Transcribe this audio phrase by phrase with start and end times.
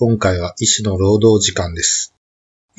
[0.00, 2.14] 今回は医師の労働時間です。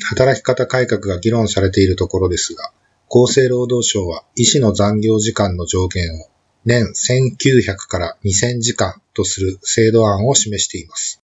[0.02, 2.72] 働き方改革が議論されているところですが、
[3.10, 6.30] 厚生労働省は医師の残業時間の上限を
[6.64, 11.20] 年1900から2000時間とする制度案を示しています。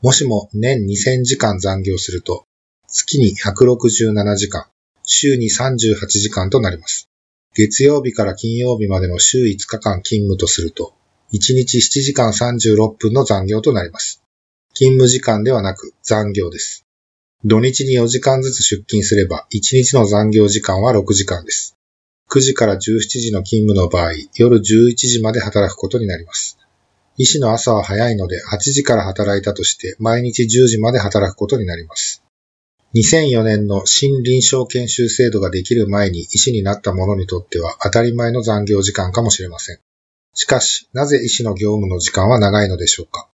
[0.00, 2.46] もしも年2000時間残業すると、
[2.88, 4.64] 月に167時間、
[5.02, 7.10] 週に38時間となります。
[7.54, 10.94] 月曜日から金曜日までの週5日間勤務とすると、
[11.34, 14.22] 1日7時間36分の残業となります。
[14.78, 16.84] 勤務時間ではなく残業です。
[17.46, 21.78] 土日に4時間ずつ出勤すれば、1日の残業時間は6時間です。
[22.28, 26.58] 9時から17時の勤務の場合、夜11時まで働くことになります。
[27.16, 32.22] 医師の朝は早いので8時から働いたとして、毎日10時まで働くことになります。
[32.94, 39.78] 2004年の新臨床研修制度ができる前に医師になった者にとっては当たり前の残業時間かもしれません。
[40.34, 43.30] しかし、なぜ医師の業務の時間は長いのでしょうか？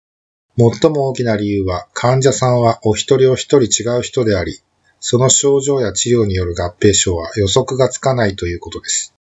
[0.61, 4.61] 最も大きな理由は、患者さんはお一人お一人違う人であり、
[5.01, 9.15] その症状や治療による合併症は予測がつかないということです。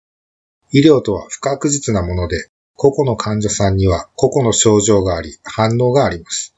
[0.72, 6.56] 医療とは不確実なもので、個々の患者さんには個々の症状があり、反応があります。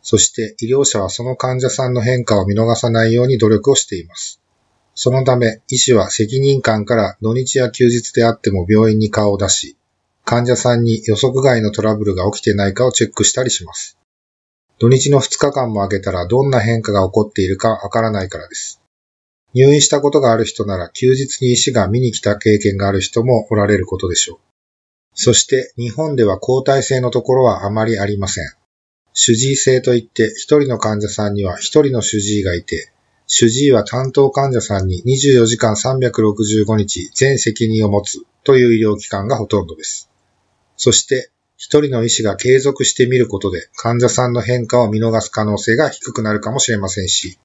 [0.00, 4.40] そして医療者はその患者さんの変化を見逃さないように努力をしています。
[4.94, 9.76] そのため、医師は責任感から土日や休日であっても病院に顔を出し、
[10.24, 13.98] 患者さんに予測外のトラブルが起きてないかをチェックしたりします。
[14.78, 18.80] 土日の2日間も空けたらどんな変化が起こっているかわからないからです。
[19.54, 24.38] 入院したことがある人なら休日に医師が見に来た経験がある人もおられることでしょう。
[25.14, 28.44] そして日本では交代制のところはあまりありません。
[29.12, 32.90] 主治医制といって一人の患者さんには一人の主治医がいて、
[33.26, 40.10] 主治医は担当患者さんに24時間365日全責任を持つという医療機関がほとんどです。
[40.76, 41.30] そして
[41.64, 47.38] 一人の医師が継続してみることで患者さんの変化を見逃す可能性が低くなるかもしれませんし、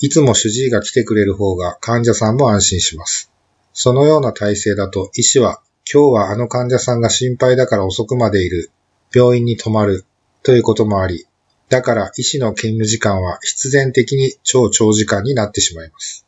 [0.00, 3.30] いつも主治医が来てくれる方が患者さんも安心します。
[3.72, 8.72] そのような体制だと医師は今日はあの患者さんが心配だから遅くまでいる、
[9.14, 10.06] 病院に泊まる
[10.42, 11.28] ということもあり、
[11.68, 16.26] だから医師の勤務時間は必然的に超長時間になってしまいます。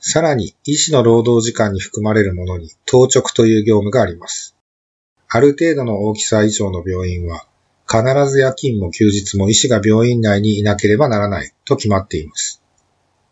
[0.00, 4.55] さらに医師の労働時間に含まれるものに当直という業務があります。
[5.28, 7.46] ある程度の大きさ以上の病院は
[7.88, 12.62] 必ず夜勤も休日も医師が病院内にいなければならないと決まっています。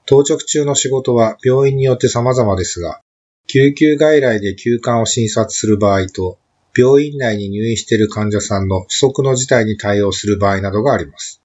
[0.06, 3.00] 当直中の仕事は病院によって様々ですが、
[3.46, 6.38] 救急外来で休館を診察する場合と
[6.76, 11.40] 病院内に入院している患者さんの不測の事態に対応する場合などがあります。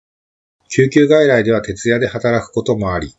[0.69, 3.15] 救急外来では徹夜で働くこともあり、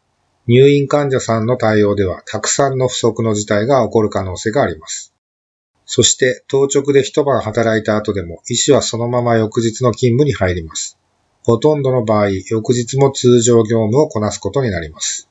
[0.46, 5.09] 入院患者さんの対応ではたくさんの不測の事態が起こる可能性があります。
[5.92, 10.96] そして当直で一晩働いた後でも医師はそのまま翌日の勤務に入ります。
[11.42, 15.28] ほとんどの場合、翌日も通常業務をこなすことになります。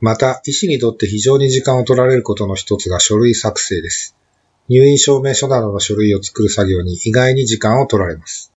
[0.00, 4.16] また、医師にとって非常に時間を取られることの一つが書類作成です。
[4.68, 8.52] 入院証明書などの書類を作る作業に意外に時間を取られます。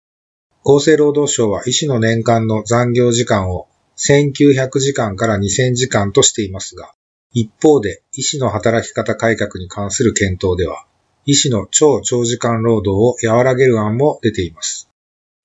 [0.64, 3.68] 厚生労働省は医師の年間の残業時間を
[3.98, 6.92] 1900時間から2000時間としていますが、
[7.32, 10.86] 一方で医師の働き方改革に関する検討では、
[11.26, 14.88] 医師の超長時間労働を和らげる案も出ています。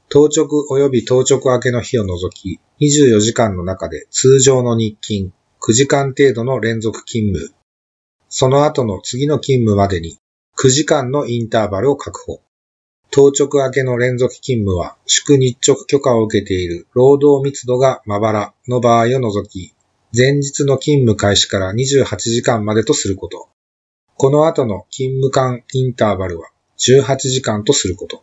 [0.10, 7.54] 当直及び当直明けの日を除き、24時間の中で通常の日勤、9時間程度の連続勤務、
[8.34, 10.18] その後の次の勤務までに
[10.58, 12.42] 9時間のインターバルを確保。
[13.10, 19.74] 当直明けの連続勤務は、祝日直許可を受けている労働密度がまばらの場合を除き、
[20.16, 23.50] 前日の勤務開始から28時間までとすること。
[24.22, 28.22] この後の勤務間インターバルは18時間とすること。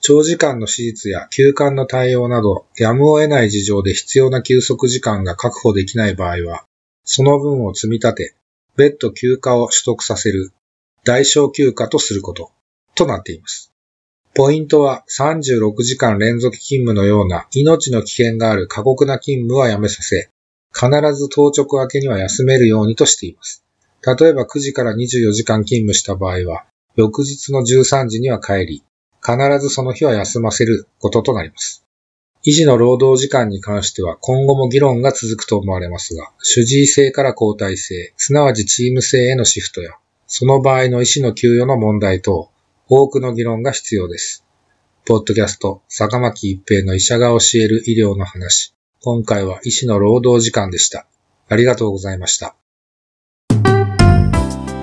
[0.00, 6.64] 長時間の手術や休館の対応など、やむを得ない事情で必要な休息時間が確保できない場合は、
[7.04, 8.34] その分を積み立て、
[8.76, 10.54] 別途休暇を取得させる
[11.04, 12.50] 代償休暇とすること
[12.94, 13.74] となっています。
[14.32, 20.30] ポイントは36時間連続勤務のような命の危険がある過酷な勤務はやめさせ、
[20.72, 23.66] 必ず当直明けには休めるようにとしています。
[24.02, 26.64] 例えば9時から24時間勤務した場合は、
[26.96, 28.82] 翌日の13時には帰り、
[29.24, 31.84] 必ずその日は休ませることとなります。
[32.42, 39.92] 医師の労働時間に関しては今後も議論が続くと思われますが、主治医制から交代制、すなわちチーム制へのシフトや、
[40.26, 42.48] その場合の医師の給与の問題等、
[42.88, 44.44] 多くの議論が必要です。
[45.04, 48.74] ポッドキャスト、坂巻一平の医者が教える医療の話。
[49.02, 51.06] 今回は医師の労働時間でした。
[51.48, 52.56] ありがとうございました。